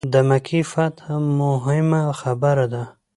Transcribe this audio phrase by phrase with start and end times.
[0.13, 1.03] د مکې فتح
[1.37, 2.83] موهمه خبره ده.